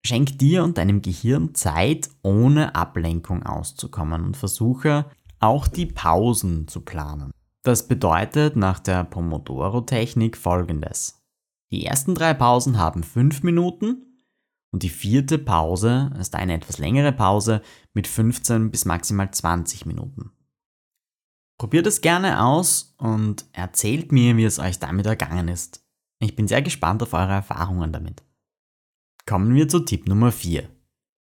Schenk 0.06 0.38
dir 0.38 0.64
und 0.64 0.78
deinem 0.78 1.02
Gehirn 1.02 1.54
Zeit, 1.54 2.10
ohne 2.22 2.74
Ablenkung 2.74 3.42
auszukommen 3.42 4.22
und 4.22 4.36
versuche 4.36 5.10
auch 5.40 5.66
die 5.66 5.86
Pausen 5.86 6.68
zu 6.68 6.82
planen. 6.82 7.30
Das 7.62 7.88
bedeutet 7.88 8.56
nach 8.56 8.78
der 8.78 9.04
Pomodoro-Technik 9.04 10.36
folgendes. 10.36 11.23
Die 11.72 11.86
ersten 11.86 12.14
drei 12.14 12.34
Pausen 12.34 12.78
haben 12.78 13.02
fünf 13.02 13.42
Minuten 13.42 14.22
und 14.70 14.82
die 14.82 14.90
vierte 14.90 15.38
Pause 15.38 16.10
ist 16.18 16.34
eine 16.34 16.54
etwas 16.54 16.78
längere 16.78 17.12
Pause 17.12 17.62
mit 17.92 18.06
15 18.06 18.70
bis 18.70 18.84
maximal 18.84 19.30
20 19.30 19.86
Minuten. 19.86 20.32
Probiert 21.58 21.86
es 21.86 22.00
gerne 22.00 22.42
aus 22.42 22.94
und 22.98 23.46
erzählt 23.52 24.10
mir, 24.10 24.36
wie 24.36 24.44
es 24.44 24.58
euch 24.58 24.80
damit 24.80 25.06
ergangen 25.06 25.48
ist. 25.48 25.84
Ich 26.18 26.34
bin 26.34 26.48
sehr 26.48 26.62
gespannt 26.62 27.02
auf 27.02 27.12
eure 27.12 27.32
Erfahrungen 27.32 27.92
damit. 27.92 28.24
Kommen 29.26 29.54
wir 29.54 29.68
zu 29.68 29.80
Tipp 29.80 30.08
Nummer 30.08 30.32
4. 30.32 30.68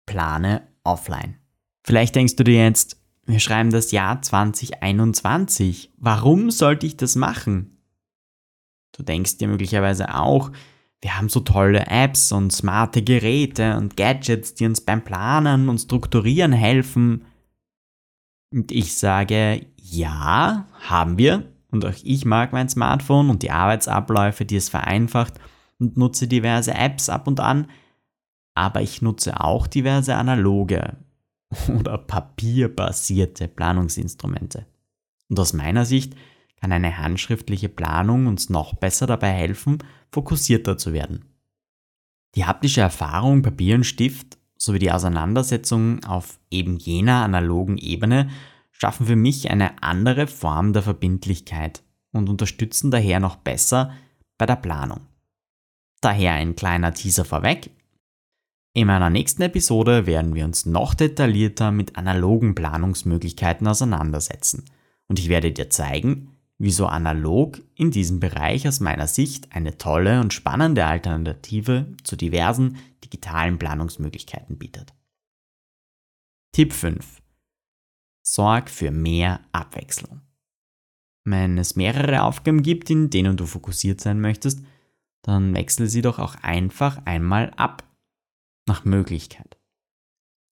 Plane 0.06 0.66
offline. 0.82 1.36
Vielleicht 1.84 2.16
denkst 2.16 2.36
du 2.36 2.44
dir 2.44 2.64
jetzt, 2.64 3.00
wir 3.24 3.40
schreiben 3.40 3.70
das 3.70 3.92
Jahr 3.92 4.20
2021. 4.20 5.92
Warum 5.96 6.50
sollte 6.50 6.86
ich 6.86 6.96
das 6.96 7.14
machen? 7.14 7.77
Du 8.98 9.04
denkst 9.04 9.38
dir 9.38 9.48
möglicherweise 9.48 10.14
auch, 10.14 10.50
wir 11.00 11.16
haben 11.16 11.28
so 11.28 11.40
tolle 11.40 11.86
Apps 11.86 12.32
und 12.32 12.52
smarte 12.52 13.02
Geräte 13.02 13.76
und 13.76 13.96
Gadgets, 13.96 14.54
die 14.54 14.66
uns 14.66 14.80
beim 14.80 15.04
Planen 15.04 15.68
und 15.68 15.78
Strukturieren 15.78 16.52
helfen. 16.52 17.24
Und 18.52 18.72
ich 18.72 18.96
sage, 18.96 19.66
ja, 19.76 20.66
haben 20.80 21.16
wir. 21.16 21.44
Und 21.70 21.84
auch 21.84 21.94
ich 22.02 22.24
mag 22.24 22.52
mein 22.52 22.68
Smartphone 22.68 23.30
und 23.30 23.42
die 23.42 23.52
Arbeitsabläufe, 23.52 24.44
die 24.44 24.56
es 24.56 24.68
vereinfacht 24.68 25.34
und 25.78 25.96
nutze 25.96 26.26
diverse 26.26 26.74
Apps 26.74 27.08
ab 27.08 27.28
und 27.28 27.38
an. 27.38 27.68
Aber 28.54 28.82
ich 28.82 29.00
nutze 29.00 29.40
auch 29.40 29.68
diverse 29.68 30.16
analoge 30.16 30.96
oder 31.78 31.98
papierbasierte 31.98 33.46
Planungsinstrumente. 33.46 34.66
Und 35.28 35.38
aus 35.38 35.52
meiner 35.52 35.84
Sicht 35.84 36.16
kann 36.60 36.72
eine 36.72 36.98
handschriftliche 36.98 37.68
Planung 37.68 38.26
uns 38.26 38.50
noch 38.50 38.74
besser 38.74 39.06
dabei 39.06 39.30
helfen, 39.30 39.78
fokussierter 40.10 40.76
zu 40.76 40.92
werden. 40.92 41.24
Die 42.34 42.44
haptische 42.44 42.80
Erfahrung, 42.80 43.42
Papier 43.42 43.76
und 43.76 43.84
Stift 43.84 44.38
sowie 44.56 44.78
die 44.78 44.92
Auseinandersetzung 44.92 46.04
auf 46.04 46.38
eben 46.50 46.76
jener 46.76 47.22
analogen 47.22 47.78
Ebene 47.78 48.28
schaffen 48.72 49.06
für 49.06 49.16
mich 49.16 49.50
eine 49.50 49.82
andere 49.82 50.26
Form 50.26 50.72
der 50.72 50.82
Verbindlichkeit 50.82 51.82
und 52.12 52.28
unterstützen 52.28 52.90
daher 52.90 53.20
noch 53.20 53.36
besser 53.36 53.92
bei 54.36 54.46
der 54.46 54.56
Planung. 54.56 55.00
Daher 56.00 56.34
ein 56.34 56.54
kleiner 56.54 56.94
Teaser 56.94 57.24
vorweg. 57.24 57.70
In 58.72 58.86
meiner 58.86 59.10
nächsten 59.10 59.42
Episode 59.42 60.06
werden 60.06 60.34
wir 60.34 60.44
uns 60.44 60.64
noch 60.64 60.94
detaillierter 60.94 61.72
mit 61.72 61.96
analogen 61.96 62.54
Planungsmöglichkeiten 62.54 63.66
auseinandersetzen 63.66 64.64
und 65.08 65.18
ich 65.18 65.28
werde 65.28 65.50
dir 65.50 65.70
zeigen, 65.70 66.37
wieso 66.58 66.86
analog 66.86 67.62
in 67.74 67.90
diesem 67.90 68.20
Bereich 68.20 68.66
aus 68.66 68.80
meiner 68.80 69.06
Sicht 69.06 69.52
eine 69.52 69.78
tolle 69.78 70.20
und 70.20 70.34
spannende 70.34 70.84
Alternative 70.86 71.86
zu 72.02 72.16
diversen 72.16 72.78
digitalen 73.04 73.58
Planungsmöglichkeiten 73.58 74.58
bietet. 74.58 74.92
Tipp 76.52 76.72
5. 76.72 77.22
Sorg 78.22 78.68
für 78.68 78.90
mehr 78.90 79.40
Abwechslung. 79.52 80.20
Wenn 81.24 81.58
es 81.58 81.76
mehrere 81.76 82.22
Aufgaben 82.22 82.62
gibt, 82.62 82.90
in 82.90 83.10
denen 83.10 83.36
du 83.36 83.46
fokussiert 83.46 84.00
sein 84.00 84.20
möchtest, 84.20 84.64
dann 85.22 85.54
wechsel 85.54 85.88
sie 85.88 86.02
doch 86.02 86.18
auch 86.18 86.34
einfach 86.36 87.04
einmal 87.04 87.52
ab. 87.56 87.84
Nach 88.66 88.84
Möglichkeit. 88.84 89.58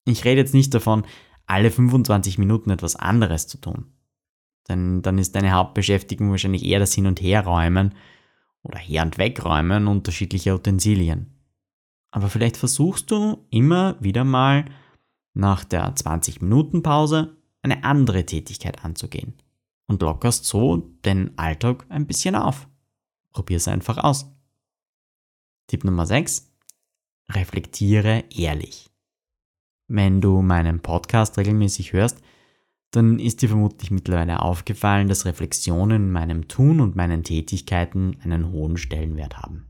Ich 0.05 0.25
rede 0.25 0.41
jetzt 0.41 0.53
nicht 0.53 0.73
davon, 0.73 1.05
alle 1.45 1.69
25 1.69 2.37
Minuten 2.37 2.71
etwas 2.71 2.95
anderes 2.95 3.47
zu 3.47 3.59
tun. 3.59 3.91
Denn 4.69 5.01
dann 5.01 5.17
ist 5.17 5.35
deine 5.35 5.51
Hauptbeschäftigung 5.51 6.31
wahrscheinlich 6.31 6.65
eher 6.65 6.79
das 6.79 6.93
Hin- 6.93 7.07
und 7.07 7.21
Herräumen 7.21 7.93
oder 8.63 8.79
Her- 8.79 9.03
und 9.03 9.17
Wegräumen 9.17 9.87
unterschiedlicher 9.87 10.55
Utensilien. 10.55 11.33
Aber 12.11 12.29
vielleicht 12.29 12.57
versuchst 12.57 13.11
du 13.11 13.45
immer 13.49 13.95
wieder 14.01 14.23
mal 14.23 14.65
nach 15.33 15.63
der 15.63 15.95
20-Minuten-Pause 15.95 17.37
eine 17.61 17.83
andere 17.83 18.25
Tätigkeit 18.25 18.83
anzugehen 18.83 19.33
und 19.87 20.01
lockerst 20.01 20.45
so 20.45 20.77
den 21.05 21.37
Alltag 21.37 21.85
ein 21.89 22.07
bisschen 22.07 22.35
auf. 22.35 22.67
Probier 23.31 23.57
es 23.57 23.67
einfach 23.67 23.97
aus. 23.97 24.31
Tipp 25.67 25.83
Nummer 25.83 26.05
6. 26.05 26.51
Reflektiere 27.29 28.23
ehrlich. 28.35 28.89
Wenn 29.87 30.21
du 30.21 30.41
meinen 30.41 30.81
Podcast 30.81 31.37
regelmäßig 31.37 31.93
hörst, 31.93 32.21
dann 32.91 33.19
ist 33.19 33.41
dir 33.41 33.49
vermutlich 33.49 33.91
mittlerweile 33.91 34.41
aufgefallen, 34.41 35.07
dass 35.07 35.25
Reflexionen 35.25 36.07
in 36.07 36.11
meinem 36.11 36.47
Tun 36.47 36.79
und 36.79 36.95
meinen 36.95 37.23
Tätigkeiten 37.23 38.17
einen 38.23 38.51
hohen 38.51 38.77
Stellenwert 38.77 39.37
haben. 39.37 39.67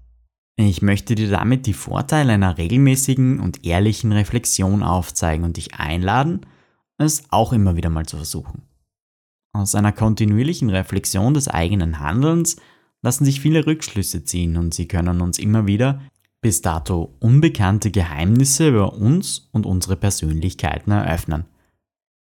Ich 0.60 0.82
möchte 0.82 1.16
dir 1.16 1.30
damit 1.30 1.68
die 1.68 1.74
Vorteile 1.74 2.34
einer 2.34 2.58
regelmäßigen 2.58 3.40
und 3.40 3.66
ehrlichen 3.66 4.12
Reflexion 4.12 4.82
aufzeigen 4.82 5.46
und 5.46 5.58
dich 5.58 5.76
einladen, 5.76 6.46
es 6.98 7.24
auch 7.30 7.54
immer 7.54 7.76
wieder 7.76 7.90
mal 7.90 8.06
zu 8.06 8.18
versuchen. 8.18 8.64
Aus 9.54 9.76
einer 9.76 9.92
kontinuierlichen 9.92 10.70
Reflexion 10.70 11.34
des 11.34 11.48
eigenen 11.48 12.00
Handelns 12.00 12.58
lassen 13.04 13.26
sich 13.26 13.40
viele 13.40 13.66
Rückschlüsse 13.66 14.24
ziehen 14.24 14.58
und 14.58 14.74
sie 14.74 14.88
können 14.88 15.22
uns 15.22 15.38
immer 15.40 15.68
wieder 15.68 16.02
bis 16.42 16.62
dato 16.62 17.16
unbekannte 17.20 17.92
Geheimnisse 17.92 18.70
über 18.70 18.94
uns 18.94 19.50
und 19.52 19.66
unsere 19.66 19.96
Persönlichkeiten 19.96 20.92
eröffnen. 20.92 21.46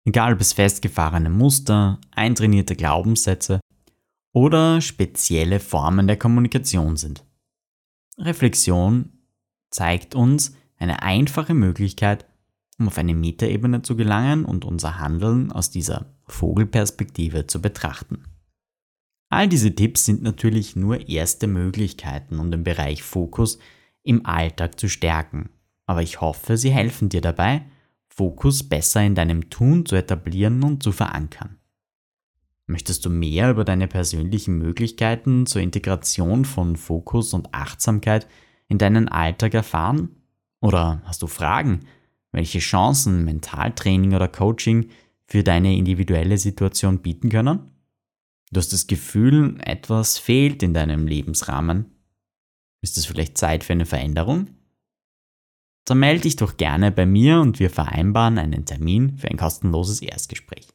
Egal 0.07 0.35
ob 0.35 0.39
es 0.39 0.53
festgefahrene 0.53 1.29
Muster, 1.29 1.99
eintrainierte 2.11 2.77
Glaubenssätze 2.77 3.59
oder 4.31 4.79
spezielle 4.79 5.59
Formen 5.59 6.07
der 6.07 6.15
Kommunikation 6.15 6.95
sind. 6.95 7.25
Reflexion 8.17 9.11
zeigt 9.69 10.15
uns 10.15 10.55
eine 10.77 11.03
einfache 11.03 11.53
Möglichkeit, 11.53 12.25
um 12.79 12.87
auf 12.87 12.97
eine 12.97 13.13
Metaebene 13.13 13.81
zu 13.81 13.97
gelangen 13.97 14.45
und 14.45 14.63
unser 14.63 14.97
Handeln 14.97 15.51
aus 15.51 15.71
dieser 15.71 16.05
Vogelperspektive 16.29 17.45
zu 17.47 17.61
betrachten. 17.61 18.23
All 19.27 19.49
diese 19.49 19.75
Tipps 19.75 20.05
sind 20.05 20.23
natürlich 20.23 20.77
nur 20.77 21.09
erste 21.09 21.47
Möglichkeiten, 21.47 22.39
um 22.39 22.49
den 22.49 22.63
Bereich 22.63 23.03
Fokus 23.03 23.59
im 24.03 24.25
Alltag 24.25 24.79
zu 24.79 24.87
stärken, 24.87 25.49
aber 25.85 26.01
ich 26.01 26.21
hoffe, 26.21 26.55
sie 26.55 26.71
helfen 26.71 27.09
dir 27.09 27.19
dabei, 27.19 27.65
Fokus 28.17 28.67
besser 28.67 29.03
in 29.03 29.13
deinem 29.13 29.51
Tun 29.51 29.85
zu 29.85 29.95
etablieren 29.95 30.63
und 30.63 30.81
zu 30.81 30.91
verankern. 30.91 31.59
Möchtest 32.65 33.05
du 33.05 33.11
mehr 33.11 33.51
über 33.51 33.63
deine 33.63 33.87
persönlichen 33.87 34.57
Möglichkeiten 34.57 35.45
zur 35.45 35.61
Integration 35.61 36.43
von 36.43 36.77
Fokus 36.77 37.35
und 37.35 37.53
Achtsamkeit 37.53 38.27
in 38.67 38.79
deinen 38.79 39.07
Alltag 39.07 39.53
erfahren? 39.53 40.09
Oder 40.61 41.03
hast 41.05 41.21
du 41.21 41.27
Fragen, 41.27 41.81
welche 42.31 42.57
Chancen 42.57 43.23
Mentaltraining 43.23 44.15
oder 44.15 44.27
Coaching 44.27 44.89
für 45.27 45.43
deine 45.43 45.77
individuelle 45.77 46.39
Situation 46.39 46.99
bieten 47.03 47.29
können? 47.29 47.71
Du 48.51 48.57
hast 48.57 48.73
das 48.73 48.87
Gefühl, 48.87 49.59
etwas 49.63 50.17
fehlt 50.17 50.63
in 50.63 50.73
deinem 50.73 51.05
Lebensrahmen. 51.05 51.85
Ist 52.81 52.97
es 52.97 53.05
vielleicht 53.05 53.37
Zeit 53.37 53.63
für 53.63 53.73
eine 53.73 53.85
Veränderung? 53.85 54.56
Dann 55.87 55.99
melde 55.99 56.23
dich 56.23 56.35
doch 56.35 56.57
gerne 56.57 56.91
bei 56.91 57.05
mir 57.05 57.39
und 57.39 57.61
wir 57.61 57.69
vereinbaren 57.69 58.37
einen 58.37 58.65
Termin 58.65 59.17
für 59.17 59.29
ein 59.29 59.37
kostenloses 59.37 60.01
Erstgespräch. 60.01 60.67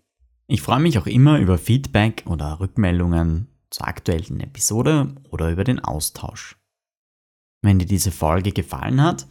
Ich 0.47 0.63
freue 0.63 0.81
mich 0.81 0.99
auch 0.99 1.07
immer 1.07 1.39
über 1.39 1.59
Feedback 1.59 2.25
oder 2.25 2.61
Rückmeldungen 2.61 3.49
zur 3.69 3.89
aktuellen 3.89 4.41
Episode 4.41 5.15
oder 5.29 5.51
über 5.51 5.65
den 5.65 5.81
Austausch. 5.81 6.57
Wenn 7.61 7.79
dir 7.79 7.85
diese 7.85 8.11
Folge 8.11 8.53
gefallen 8.53 9.03
hat, 9.03 9.27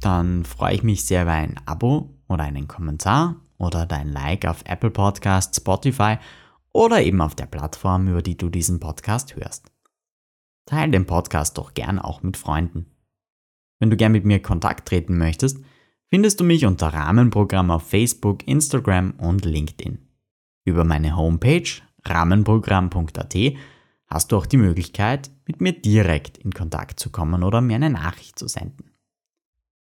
dann 0.00 0.44
freue 0.44 0.74
ich 0.74 0.82
mich 0.82 1.06
sehr 1.06 1.22
über 1.22 1.32
ein 1.32 1.58
Abo 1.64 2.10
oder 2.28 2.44
einen 2.44 2.68
Kommentar 2.68 3.36
oder 3.56 3.86
dein 3.86 4.10
Like 4.10 4.44
auf 4.44 4.64
Apple 4.66 4.90
Podcasts, 4.90 5.56
Spotify 5.56 6.18
oder 6.72 7.02
eben 7.02 7.22
auf 7.22 7.34
der 7.34 7.46
Plattform, 7.46 8.06
über 8.08 8.20
die 8.20 8.36
du 8.36 8.50
diesen 8.50 8.80
Podcast 8.80 9.34
hörst. 9.34 9.72
Teil 10.66 10.90
den 10.90 11.06
Podcast 11.06 11.56
doch 11.56 11.72
gern 11.72 11.98
auch 11.98 12.22
mit 12.22 12.36
Freunden. 12.36 12.95
Wenn 13.78 13.90
du 13.90 13.96
gern 13.96 14.12
mit 14.12 14.24
mir 14.24 14.40
Kontakt 14.40 14.88
treten 14.88 15.18
möchtest, 15.18 15.58
findest 16.08 16.40
du 16.40 16.44
mich 16.44 16.64
unter 16.66 16.88
Rahmenprogramm 16.88 17.70
auf 17.70 17.88
Facebook, 17.88 18.46
Instagram 18.46 19.12
und 19.18 19.44
LinkedIn. 19.44 19.98
Über 20.64 20.84
meine 20.84 21.16
Homepage 21.16 21.68
rahmenprogramm.at 22.04 23.36
hast 24.06 24.32
du 24.32 24.36
auch 24.36 24.46
die 24.46 24.56
Möglichkeit, 24.56 25.30
mit 25.46 25.60
mir 25.60 25.72
direkt 25.72 26.38
in 26.38 26.52
Kontakt 26.52 27.00
zu 27.00 27.10
kommen 27.10 27.42
oder 27.42 27.60
mir 27.60 27.76
eine 27.76 27.90
Nachricht 27.90 28.38
zu 28.38 28.48
senden. 28.48 28.90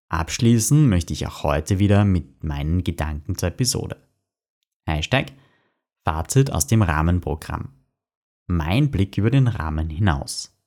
Abschließen 0.09 0.89
möchte 0.89 1.13
ich 1.13 1.25
auch 1.27 1.43
heute 1.43 1.79
wieder 1.79 2.03
mit 2.03 2.43
meinen 2.43 2.83
Gedanken 2.83 3.37
zur 3.37 3.49
Episode. 3.49 3.97
Hashtag 4.85 5.31
Fazit 6.03 6.51
aus 6.51 6.67
dem 6.67 6.81
Rahmenprogramm. 6.81 7.69
Mein 8.47 8.91
Blick 8.91 9.17
über 9.17 9.29
den 9.29 9.47
Rahmen 9.47 9.89
hinaus. 9.89 10.57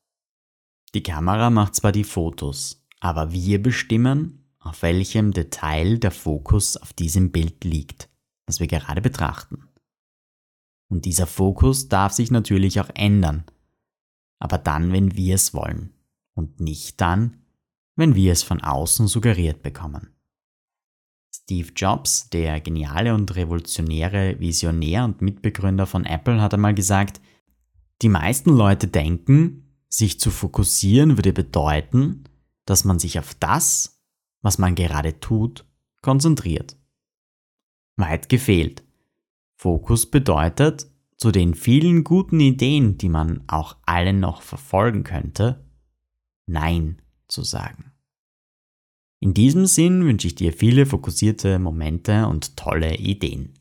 Die 0.95 1.03
Kamera 1.03 1.51
macht 1.51 1.75
zwar 1.75 1.91
die 1.91 2.05
Fotos, 2.05 2.84
aber 3.05 3.35
wir 3.35 3.63
bestimmen, 3.63 4.47
auf 4.61 4.81
welchem 4.81 5.33
Detail 5.33 5.99
der 5.99 6.11
Fokus 6.11 6.79
auf 6.79 6.95
diesem 6.95 7.33
Bild 7.33 7.63
liegt, 7.63 8.09
das 8.47 8.61
wir 8.61 8.67
gerade 8.67 9.03
betrachten. 9.03 9.69
Und 10.89 11.05
dieser 11.05 11.27
Fokus 11.27 11.91
darf 11.91 12.15
sich 12.15 12.31
natürlich 12.31 12.81
auch 12.81 12.89
ändern, 12.95 13.45
aber 14.39 14.57
dann, 14.57 14.91
wenn 14.91 15.15
wir 15.17 15.35
es 15.35 15.53
wollen 15.53 15.93
und 16.33 16.61
nicht 16.61 16.99
dann, 16.99 17.43
wenn 17.95 18.15
wir 18.15 18.33
es 18.33 18.43
von 18.43 18.63
außen 18.63 19.07
suggeriert 19.07 19.63
bekommen. 19.63 20.15
Steve 21.31 21.73
Jobs, 21.77 22.31
der 22.31 22.59
geniale 22.63 23.13
und 23.13 23.37
revolutionäre 23.37 24.41
Visionär 24.41 25.05
und 25.05 25.21
Mitbegründer 25.21 25.85
von 25.85 26.07
Apple, 26.07 26.41
hat 26.41 26.55
einmal 26.55 26.75
gesagt, 26.75 27.21
die 28.01 28.09
meisten 28.09 28.49
Leute 28.49 28.89
denken, 28.89 29.75
sich 29.91 30.19
zu 30.19 30.31
fokussieren 30.31 31.19
würde 31.19 31.35
bedeuten, 31.35 32.25
dass 32.67 32.85
man 32.85 32.99
sich 32.99 33.19
auf 33.19 33.35
das, 33.35 34.01
was 34.43 34.59
man 34.59 34.75
gerade 34.75 35.21
tut, 35.21 35.65
konzentriert. 36.03 36.77
Weit 37.97 38.29
gefehlt. 38.29 38.85
Fokus 39.57 40.11
bedeutet, 40.11 40.87
zu 41.17 41.31
den 41.31 41.55
vielen 41.55 42.05
guten 42.05 42.41
Ideen, 42.41 42.99
die 42.99 43.09
man 43.09 43.45
auch 43.47 43.77
alle 43.87 44.13
noch 44.13 44.43
verfolgen 44.43 45.05
könnte, 45.05 45.65
Nein 46.47 47.01
zu 47.29 47.43
sagen. 47.43 47.93
In 49.21 49.33
diesem 49.33 49.65
Sinn 49.65 50.05
wünsche 50.05 50.27
ich 50.27 50.35
dir 50.35 50.53
viele 50.53 50.85
fokussierte 50.85 51.59
Momente 51.59 52.27
und 52.27 52.57
tolle 52.57 52.97
Ideen. 52.99 53.55